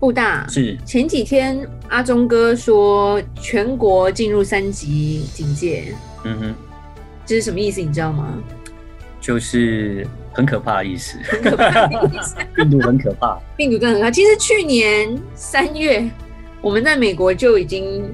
[0.00, 5.94] 布大是前几天阿忠哥说全国进入三级警戒。
[6.24, 6.54] 嗯哼，
[7.26, 7.80] 这是什么意思？
[7.80, 8.42] 你知道吗？
[9.20, 11.18] 就是很可怕的意思。
[11.24, 12.36] 很可怕的意思。
[12.54, 13.36] 病毒很可怕。
[13.56, 14.10] 病毒真的很可怕。
[14.10, 16.08] 其实去年三月，
[16.60, 18.04] 我们在美国就已经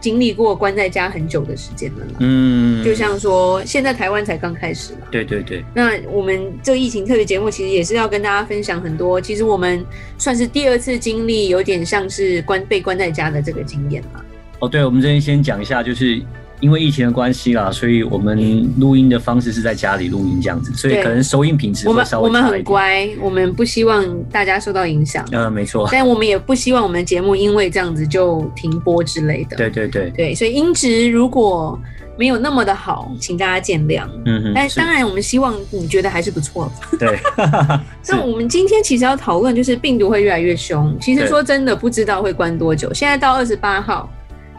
[0.00, 2.06] 经历过关在家很久的时间了。
[2.20, 5.06] 嗯，就像说现在台湾才刚开始嘛。
[5.10, 5.62] 对对对。
[5.74, 9.20] 那我们这个疫情特别节目，其实也是要跟大家分享很多。
[9.20, 9.84] 其实我们
[10.18, 14.20] 算是第二次经历，有点像是关被关在家的这个经验嘛。
[14.60, 16.20] 哦，对，我们这边先讲一下，就是。
[16.60, 22.28] 因为疫情的关系啦，所以我们录音的方式是在家里录音这样子，所以可能收音品质会稍微。
[22.28, 25.24] 我们我们很乖，我们不希望大家受到影响。
[25.32, 25.88] 嗯，没错。
[25.90, 29.56] 但我们也不希望我们的节目因为这样子就停播之类的。
[29.56, 31.78] 对对对对，所以音质如果
[32.18, 34.06] 没有那么的好，请大家见谅。
[34.26, 34.52] 嗯哼。
[34.54, 36.70] 但当然，我们希望你觉得还是不错。
[36.98, 37.18] 对。
[38.06, 40.94] 那我们今天其实要讨论就是病毒会越来越凶。
[41.00, 42.92] 其实说真的，不知道会关多久。
[42.92, 44.10] 现在到二十八号。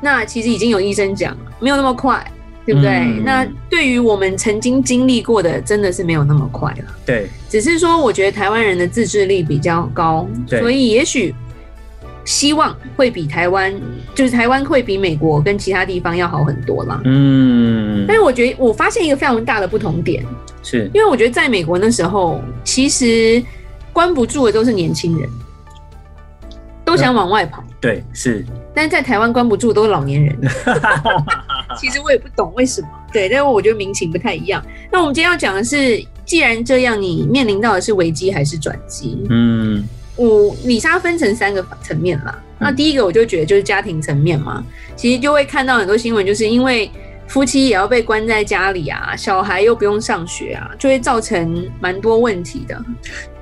[0.01, 2.25] 那其实已经有医生讲，没有那么快，
[2.65, 2.89] 对不对？
[2.91, 6.95] 嗯、那对于我们曾经经历过的，真的是没有那么快了。
[7.05, 11.33] 对，只是说我觉得台湾人的自制力比较高，所以也许
[12.25, 13.73] 希望会比台湾，
[14.15, 16.99] 就是台湾会比美国跟其他地方要好很多啦。
[17.05, 20.25] 嗯，但是我觉得我发现一个非常大的不同点，
[20.63, 23.41] 是因为我觉得在美国那时候，其实
[23.93, 25.29] 关不住的都是年轻人，
[26.85, 27.63] 都想往外跑。
[27.79, 28.45] 对，是。
[28.73, 30.37] 但是在台湾关不住都是老年人，
[31.77, 32.87] 其实我也不懂为什么。
[33.11, 34.63] 对，但是我觉得民情不太一样。
[34.89, 39.21] 那我们今天要讲的是，既然这样，你面临到的是危机还是转机？
[39.29, 42.41] 嗯，我里莎分成三个层面啦。
[42.57, 44.63] 那第一个我就觉得就是家庭层面嘛，
[44.95, 46.89] 其实就会看到很多新闻，就是因为
[47.27, 52.81] 夫妻也要被关在家里啊，小孩又不用上学啊，就会造成蛮多问题的。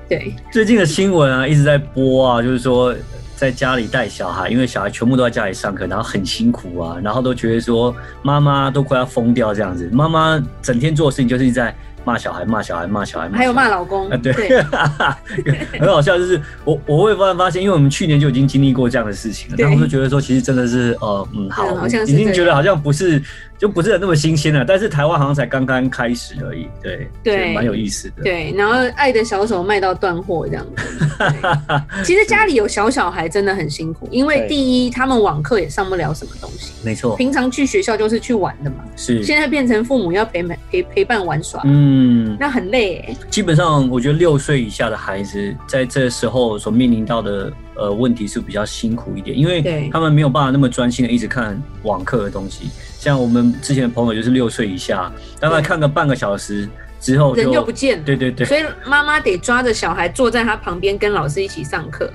[0.08, 2.96] 对，最近的新闻啊一直在播啊，就是说。
[3.40, 9.90] 在家里带小孩，因为小孩全部都在家里上课，然后很辛苦啊，然后都觉得说妈妈都快要疯掉这样子。
[9.94, 11.74] 妈妈整天做的事情就是在
[12.04, 14.10] 骂小孩，骂小孩，骂小孩，还有骂老公。
[14.10, 14.62] 啊，对，对
[15.80, 23.24] 很好笑，就是我我会突然发现，因为我们去年就已经经历过这样的事情了，然后就觉得说，其实真的是呃嗯好，好像已经觉得好像不是。
[23.60, 28.24] 就不是那么新鲜了，但是台湾好像才刚刚开始而已，对，对，蛮有意思的。
[28.24, 30.84] 对，然后爱的小手卖到断货这样子。
[32.06, 37.18] 其实家里有小小孩真的很辛苦，因为第一，他们网课也上不了什么东西，没错。
[37.18, 39.22] 平常去学校就是去玩的嘛，是。
[39.24, 40.42] 现在变成父母要陪
[40.72, 43.18] 陪陪伴玩耍，嗯，那很累欸。
[43.30, 52.70] 基本上，我觉得六岁以下的孩子在这时候所面临到的呃问题是比较辛苦一点，因为他们没有办法那么专心的一直看网课的东西。
[53.00, 56.68] 像我们之前的朋友就是六岁以下，大概看个半个小时
[57.00, 58.04] 之后就，人就不见了。
[58.04, 62.12] 对对对，所以妈妈得抓着小孩坐在他旁边跟老师一起上课，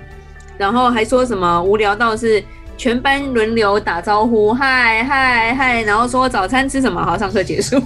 [0.59, 2.45] 然后还说什么无聊到是
[2.77, 7.77] 全班轮流打招呼，嗨嗨嗨，然后说早餐吃什么，好，上课结束。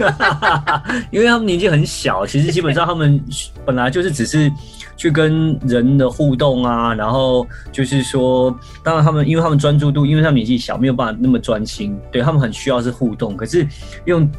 [1.12, 3.22] 因为他们年纪很小，其实基本上他们
[3.65, 4.50] 本来就是只是。
[4.98, 8.54] 去跟人的互动啊，然后就是说，
[8.84, 13.66] 当然他们，因为他们专注度，因为他们年纪小，没有办法那么专心，对，他们很需要是互动，可是
[14.04, 14.31] 用。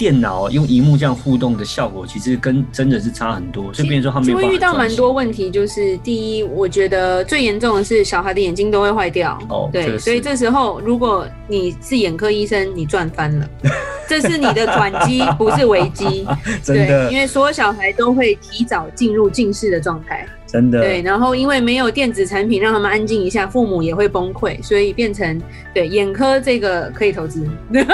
[0.00, 3.70] 电脑用荧幕这样互动的效果，其实跟真的是差很多。
[3.74, 9.38] 所以变成说他们会遇到蛮多问题，就是第一，我觉得最严重的是小孩的眼睛都会坏掉。
[9.50, 13.46] 哦，对，所以这时候如果你是眼科医生，你赚翻了，
[14.10, 16.26] 这是你的转机，不是危机。
[16.64, 20.26] 真的，对，因为所有小孩都会提早进入近视的状态。
[20.50, 25.40] 真的对，然后因为没有电子产品让他们安静一下，父母也会崩溃，所以变成
[25.72, 27.48] 对眼科这个可以投资。
[27.72, 27.84] 对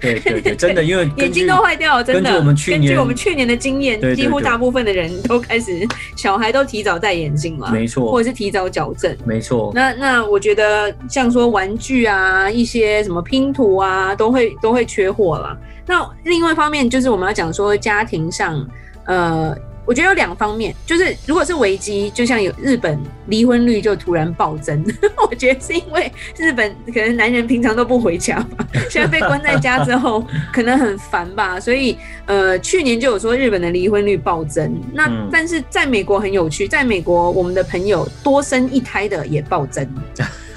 [0.00, 2.22] 对对对，真的，因为 眼睛都坏掉了，真的。
[2.22, 9.72] 根据我们去年，根据我们去年的经验，几乎大部分的人都开始，小孩都提早戴眼镜了，没错，或者是提早矫正，没错。
[9.74, 15.56] 那那我觉得像说玩具啊，一些什么拼图啊，都会都会缺货了。
[15.86, 18.68] 那另外一方面就是我们要讲说家庭上，
[19.06, 19.56] 呃。
[19.86, 24.84] 我觉得有两方面，就是如果是危机，就像有日本离婚率就突然暴增，
[25.30, 31.96] 我觉得是因为日本可能男人平常都不回家吧， 现在被关在家之后可能很烦吧，所以
[32.26, 34.76] 呃去年就有说日本的离婚率暴增。
[34.92, 39.86] 那但是在美国很有趣，在美国我们的朋友多生一胎的也暴增。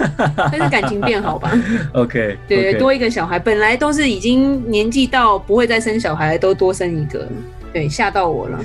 [0.36, 1.52] 但是感情变好吧。
[1.92, 7.28] OK，对，多一个小孩，本来都是已经年纪到不会再生小孩，都多生一个，
[7.72, 8.58] 对，吓到我了。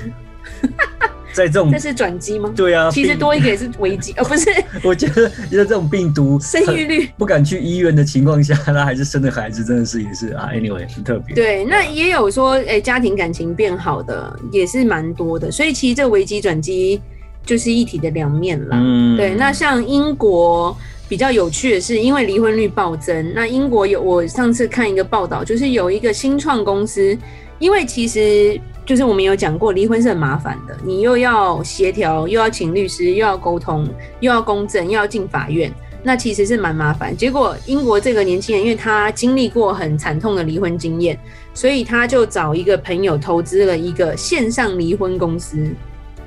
[1.32, 2.50] 在这种，这是转机吗？
[2.56, 4.50] 对啊，其实多一个也是危机， 哦，不是。
[4.82, 10.48] 我觉得，因为这种病毒生育率不敢去医院的情况下，他还是生的孩子，真的是也是啊。
[10.54, 11.34] Anyway，很特别。
[11.34, 16.98] 对，那也有说，哎、欸，家庭感情变好的也是蛮多的，所以其实这个危机转机
[17.44, 18.78] 就是一体的两面啦。
[18.80, 19.34] 嗯，对。
[19.34, 20.74] 那像英国
[21.06, 27.14] 比较有趣的是，因为离婚率暴增，那英国有我上次看一个报道，就是有一个新创公司，
[27.58, 28.58] 因为其实。
[28.86, 33.84] 就是我们有讲过，离婚是很麻烦的，你又要协调，又要请律师，又要沟通，
[34.20, 35.72] 又要公证，又要进法院，
[36.04, 37.14] 那其实是蛮麻烦。
[37.14, 41.18] 结果英国这个年轻人，因为他经历过很惨痛的离婚经验，
[41.52, 45.68] 所以他就找一个朋友投资了一个线上离婚公司。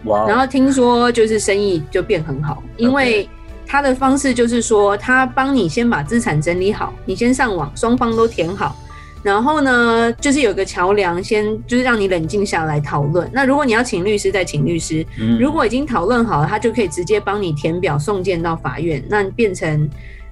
[0.04, 0.28] 哇！
[0.28, 3.30] 然后听说就是生意就变很好，因为
[3.66, 8.76] 他的方式就是说，他帮你先把资产整理好，你先上网，双方都填好。
[9.22, 13.30] 然后呢，就是有个桥梁，先就是让你冷静下来讨论。
[13.34, 15.06] 那如果你要请律师，再请律师。
[15.20, 15.38] 嗯。
[15.38, 19.90] 如果已经讨论好了，他就可以直接帮你填表送件到法院，那变成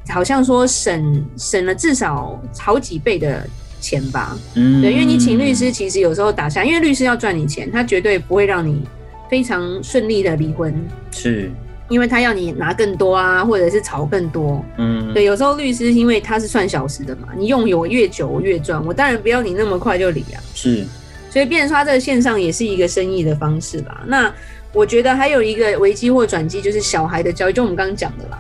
[0.10, 3.46] 好像说省省了至少好几倍的
[3.82, 4.38] 钱吧。
[4.56, 4.82] 嗯。
[4.82, 8.82] 对，因为你请律师，其实有时候打下，因为律师要赚你钱，他绝对不会让你
[9.30, 10.74] 非常顺利的离婚。
[11.12, 11.52] 是。
[11.90, 20.86] 因为他要你拿更多啊，或者是炒更多，嗯，对，有时候律师因为他是算小时的嘛，你用我越久我越赚，我当然不要你那么快就离啊，是，
[21.30, 24.04] 所以变成说他这个线上也是一个生意的方式吧。
[24.06, 24.30] 那
[24.74, 28.38] 我觉得还有一个危机或转机，就是小孩的教育，就我们刚刚讲的啦，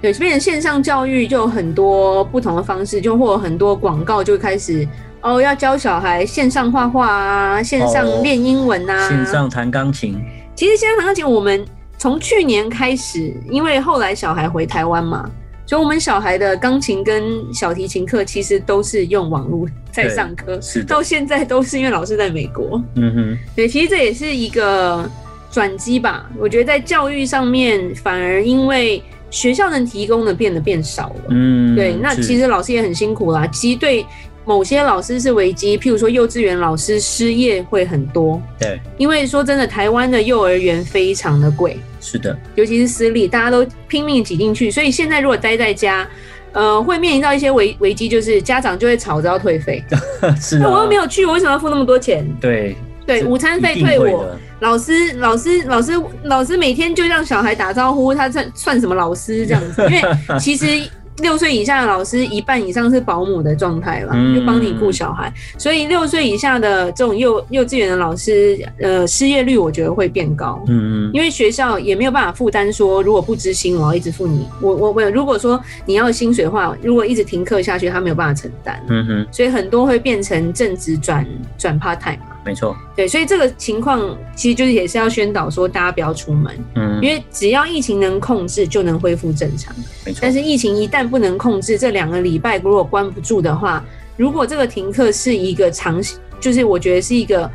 [0.00, 4.88] 对，变成线上教育就有很多不同的方式，就或很多广告就开始
[5.20, 10.18] 哦，要教小孩线上画画啊，线上练英文啊，线上弹钢琴。
[10.54, 11.62] 其实线上弹钢琴我们。
[11.98, 15.28] 从去年开始，因为后来小孩回台湾嘛，
[15.66, 17.22] 所以我们小孩的钢琴跟
[17.52, 22.80] 小提琴课其实都是用网络在上课，是到现在都是因为老师在美国。
[22.94, 25.10] 嗯哼，对，其实这也是一个
[25.50, 26.30] 转机吧。
[26.38, 31.24] 我觉得在教育上面，反而因为学校能提供的变得变少了。
[31.30, 33.46] 嗯，对，那其实老师也很辛苦啦。
[33.48, 34.06] 其实对。
[34.48, 38.40] 某些老师是危机，譬如说幼稚园老师失业会很多。
[38.58, 41.78] 对，因为说真的，台湾的幼儿园非常的贵。
[42.00, 46.08] 是的，尤其是私立，大家都拼命挤进去，所以现在如果待在家，
[46.52, 49.84] 呃，会面临到一些危危机，就是家长就会吵着要退费。
[50.40, 52.26] 是啊，我又没有去，我为什么要付那么多钱？
[52.40, 52.74] 对
[53.06, 54.34] 对，午餐费退我。
[54.60, 55.92] 老师老师老师
[56.24, 59.82] 老师每天就让小孩打招呼，他算算什么老师这样子？
[59.82, 60.02] 因为
[60.40, 60.88] 其实。
[61.20, 70.62] 六岁以下的老师一半以上是保姆的状态了，就帮你顾小孩，所以六岁以下的这种幼幼稚园的老师，呃，失业率我觉得会变高。
[70.68, 74.46] 嗯嗯，因为学校也没有办法负担说，如果不知薪，我要一直付你。
[74.60, 78.80] 我我我，如果说你要薪水的话，如果一直停课下去，他没有办法承担。
[78.88, 81.26] 嗯哼，所以很多会变成正职转
[81.56, 82.18] 转 part time。
[82.48, 89.76] 没错，对，所以这个情况其实就是也是要宣导说，大家不要出门，嗯，因为只要疫情能控制，就能恢复正常。
[90.06, 93.84] 没错，但是疫情一旦不能控制，这两个礼拜如果关不住的话，
[94.16, 96.02] 如果这个停课是一个长，
[96.40, 97.50] 就是我觉得是一个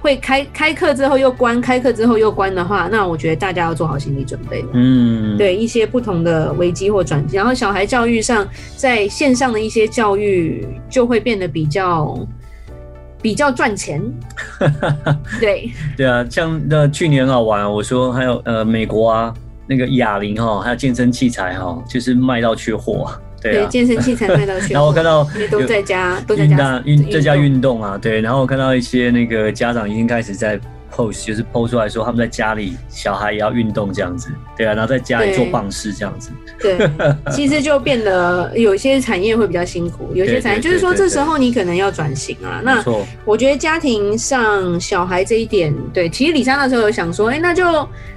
[0.00, 4.68] 会开开课之后又关，开课之后又关的话，那我觉得大家要做好心理准备了。
[4.74, 8.46] 嗯，对，一些不同的危机或转机，然后小孩教育上，
[8.76, 12.16] 在线上的一些教育就会变得比较。
[13.22, 14.00] 比较赚钱，
[15.40, 19.34] 对对啊，像那去年很好玩，我说还有呃美国啊
[19.66, 23.10] 那个哑铃哈，还有健身器材哈，就是卖到缺货，
[23.42, 24.74] 对啊，对，健身器材卖到缺货。
[24.74, 30.60] 然后我看到也都在家都在家运在家运动啊，对，然后我看到一些那个家长已经开始在。
[30.96, 36.90] Post 就是 post 出来说他们在家里小孩也要运动这样子，对啊，然后在家里做棒式这样子，对，
[37.30, 42.62] 其实就变得有些产业会比较辛苦，有些产业就是说这时候你可能要转型啊。
[42.64, 42.82] 那
[43.24, 47.64] 我觉得家庭上小孩这一点，对，其实李莎那时候有想说，哎、欸，那就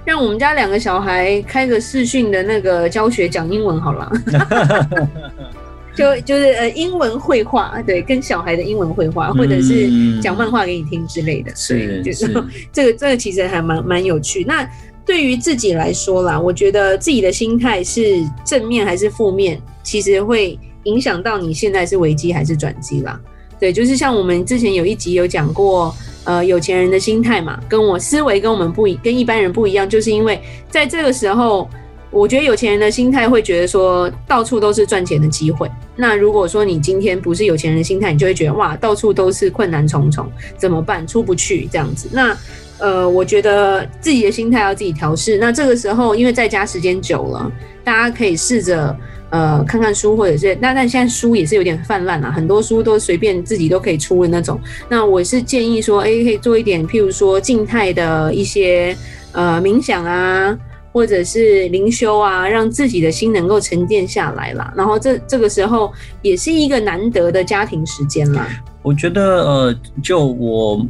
[0.06, 4.12] 让我们家两个小孩开个视讯的那个教学讲英文好了。
[6.00, 9.90] 就就是呃，英文绘画，对，跟小孩的英文绘画，或者是
[10.22, 12.26] 讲漫画给你听之类的，所以、嗯、就是
[12.72, 14.46] 这个这个其实还蛮蛮有趣。
[14.46, 14.66] 那
[15.06, 23.20] 对于自己来说啦，我觉得自己的心态是正面还是负面，其实会影响到你现在是危机还是转机啦。
[23.60, 31.70] 对，就是像我们之前有一集有讲过，呃，有钱人的心态嘛，跟我思维跟我们不一，跟一般人不一样，就是因为在这个时候。
[32.12, 35.70] 我觉得有钱人的心态会觉得说，到处都是赚钱的机会。
[36.00, 41.06] 那如果说你今天不是有钱人的心态，你就会觉得哇，到处都是困难重重，怎么办？
[41.06, 42.08] 出不去这样子。
[42.14, 42.36] 那
[42.78, 45.38] 呃，我觉得自己的心态要自己调试。
[45.38, 47.52] 那这个时候，因为在家时间久了，
[47.84, 48.96] 大家可以试着
[49.30, 54.58] 呃看看书，或者是那但现在书也是有点泛滥了，很多书都随便自己都可以出的那种。
[54.88, 58.96] 那我是建议说，哎，可以做一点，譬如说静态的一些
[59.34, 60.58] 呃冥想啊。
[60.92, 64.74] 或者是灵修啊，让自己的心能够沉淀下来啦。
[64.76, 68.48] 然后这这个时候也是一个难得的家庭时间啦。
[68.82, 70.88] 我觉得呃，就我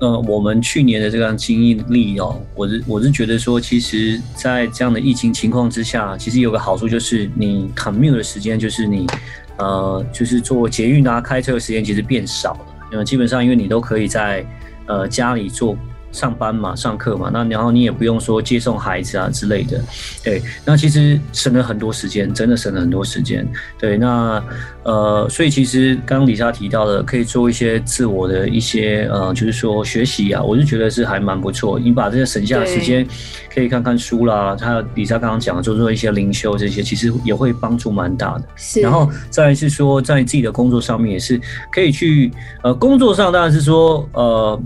[0.00, 9.06] 呃我们去年的这样经历哦，我是我是觉得说，其实，在这样的疫情情况之下，其实有个好处就是你 commute 的时间，就是你
[9.58, 12.60] 呃就是坐捷运啊、开车的时间其实变少了。
[12.92, 14.44] 因为，基本上因为你都可以在
[14.86, 15.76] 呃家里做。
[16.12, 19.80] 上班嘛，上课嘛，那然后你也不用说接送孩子啊之类的，
[20.24, 23.46] 对，那其实省了很多时间，真的省了很多时间，
[23.78, 24.42] 对，那
[24.82, 31.78] 呃，所以其实刚刚李莎提到的，可以做一些自我的一些呃，就是说学习啊，我就觉得是还蛮不错。
[31.78, 33.06] 你把这些省下的时间，
[33.54, 38.44] 可以看看书啦，还有李莎刚刚讲的，就是说一些灵修这些，其实也会帮助蛮大的。
[38.56, 41.40] 是，然后再来是说，在自己的工作上面也是
[41.70, 44.60] 可以去呃，工作上当然是说呃。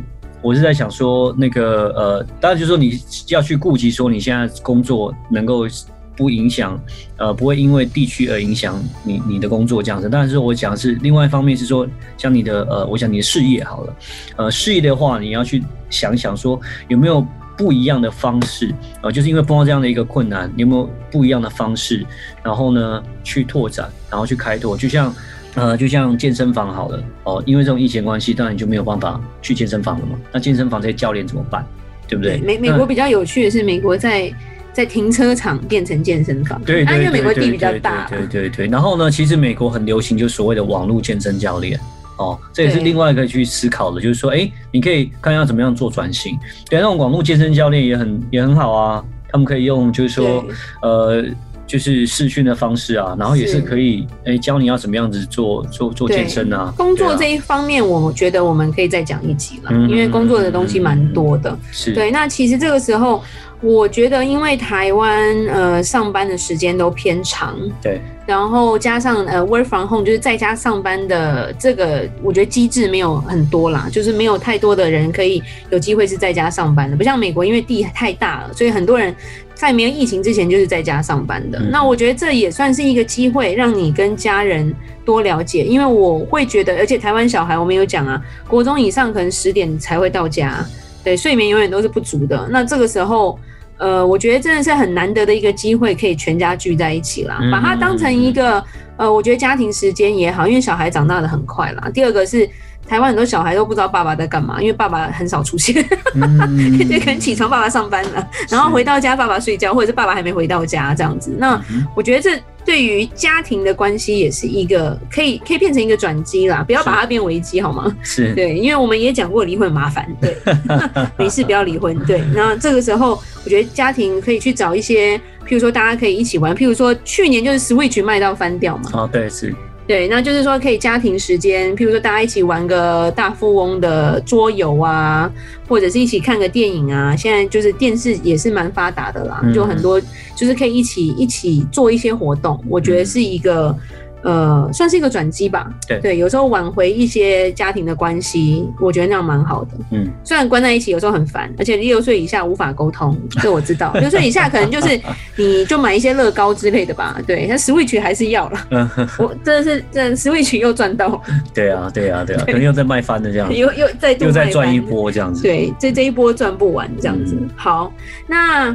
[0.45, 5.67] 我是在想说，那个呃，当然就是说你要去顾及说你现在工作能够
[6.15, 6.79] 不影响，
[7.17, 10.07] 呃，不会因为地区而影响你你的工作这样子。
[10.07, 13.97] 但是我讲是另外一方面是说，像你的呃，我想你的事业好了，
[14.37, 18.71] 呃，事业的话你要去想想说有没有不一样的方式，
[19.01, 22.05] 呃，就是因为碰到这样的一个困难，你有没有不一样的方式，
[22.43, 25.11] 然后呢去拓展，然后去开拓，就像。
[25.55, 30.19] 呃，就像健身房好了哦，因为这种疫情关系，当然你就没有办法去健身房了嘛。
[30.33, 31.65] 那健身房这些教练怎么办？
[32.09, 32.39] 对不对？
[32.39, 34.33] 美美国比较有趣的是，美国在
[34.73, 38.67] 在停车场变成健身房，对，因为美国地比较大，对对对。
[38.67, 41.79] 然后呢，其实美国很流行就所谓的网络健身教练
[42.19, 46.37] 哦，这也是另外一个可以去思考的，就是说，哎，你可以看要怎么样做转型。
[46.69, 50.45] 对，那种网络健身教练也很也很好啊，他们可以用就是说，
[50.83, 51.25] 呃。
[51.67, 56.73] 就是试训的方式啊，然后也是可以诶、欸、教你要怎么样子做做做健身啊。
[56.77, 61.57] 工作这一方面，我觉得我们可以再讲一集了，嗯，因为工作的东西蛮多的。
[61.73, 63.23] 是对，那其实这个时候，
[63.65, 79.15] 我觉得因为台湾呃上班的时间都偏长，对，然后加上呃 work from home 就是在家上班的这个，我觉得机制没有很多啦，就是没有太多的人可以有机会是在家上班的，不像美国，因为地太大了，所以很多人。
[79.57, 81.61] 在没有疫情之前，就是在家上班的。
[81.71, 85.63] 那我觉得这也算是一个机会，让你跟家人多了解。
[85.63, 90.67] 因为我会觉得，而且台湾小孩我们有讲啊，国中以上可能十点才会到家，
[91.05, 92.49] 对，睡眠永远都是不足的。
[92.51, 93.39] 那这个时候，
[93.79, 98.65] 呃，我觉得真的是很难得的一个机会，可以全家聚在一起啦，把它当成一个，
[98.97, 101.91] 呃，我觉得家庭时间也好，因为小孩长大的很快啦。
[101.93, 102.49] 第二个是。
[102.87, 111.35] 台湾很多小孩都不知道爸爸在干嘛，因为爸爸很少出现，就、 嗯、 可能起床爸爸上班了，然后回到家爸爸睡觉，或者是爸爸还没回到家这样子。
[111.39, 111.59] 那
[111.97, 117.91] 我觉得这对于家庭的关系也是一个可以可以变成一个转机啦，不要把它变危机好吗？
[118.03, 120.37] 是对，因为我们也讲过离婚很麻烦，对，
[121.17, 121.99] 没事不要离婚。
[122.05, 128.91] 对，那这个时候我觉得家庭可以去找一些，譬如说大家可以一起玩，譬如说去年就是 Switch 卖到翻掉嘛。
[128.93, 129.55] 哦，对，是。
[129.87, 135.31] 对，那就是说可以家庭时间，譬如说大家一起玩个大富翁的桌游啊，
[135.69, 137.15] 或者是一起看个电影啊。
[137.15, 140.01] 现在就是电视也是蛮发达的啦，就很多
[140.35, 143.77] 就是可以一起一起做一些活动，我觉得是一个。
[144.25, 145.71] 呃，算是一个转机吧。
[145.87, 149.71] 对对，有时候挽回一些家庭的关系，我觉得那样蛮好的。
[149.91, 153.93] 嗯，虽然关在一起有时候很烦，而且六岁以下无法沟通， 这我知道。
[154.01, 154.99] 六岁以下可能就是
[155.37, 157.21] 你就买一些乐高之类的吧。
[157.27, 158.91] 对，那 Switch 还是要了。
[159.19, 161.23] 我真的是这 Switch 又赚到。
[161.53, 163.55] 对啊，对啊，对啊，可能又在卖翻的这样子。
[163.55, 165.43] 又又再又再赚一波这样子。
[165.43, 167.37] 对，这这一波赚不完这样子。
[167.39, 167.93] 嗯、好，
[168.27, 168.75] 那。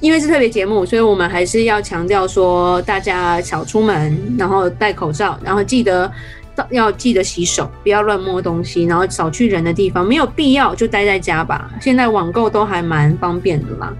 [0.00, 6.08] 因为是特别节目，所以我们还是要强调说，大家少出门，然后戴口罩，然后记得
[6.70, 11.68] 要记得洗手，不要乱摸东西，然后少去人的地方，没有必要就待在家吧。
[11.80, 13.92] 现在网购都还蛮方便的啦。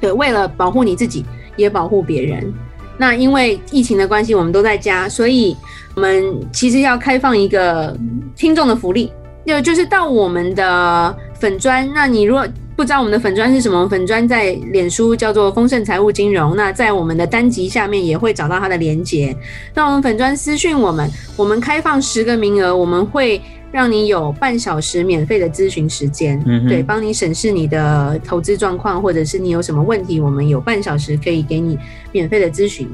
[0.00, 1.24] 对，为了保护你自己，
[1.56, 2.52] 也保护别人。
[2.98, 5.56] 那因为疫情的关系，我们都在家，所以
[5.94, 7.96] 我们其实要开放一个
[8.34, 9.12] 听众的福利，
[9.46, 12.44] 就就是到我们的粉专，那你如果。
[12.76, 13.88] 不知道我们的粉砖是什么？
[13.88, 16.54] 粉砖在脸书叫做丰盛财务金融。
[16.54, 19.34] 那在我们的单集下面也会找到它的连接。
[19.72, 23.40] 那我们粉砖私讯我们，我们开放十个名额，我们会
[23.72, 26.38] 让你有半小时免费的咨询时间。
[26.44, 31.78] 嗯，对，帮你审视你的投资状况，或者是你有什么问题，我们有半小时可以给你
[32.12, 32.86] 免费的咨询。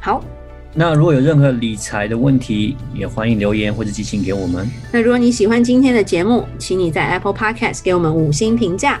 [0.00, 0.22] 好，
[0.74, 4.68] 那如果有任何理财的问题，也欢迎留言或者寄信给我们。
[4.92, 9.00] 那如果你喜欢今天的节目，请你在 Apple Podcast 给我们五星评价。